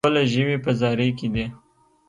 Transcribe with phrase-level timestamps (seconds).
[0.05, 1.45] ټوله ژوي په زاري کې دي.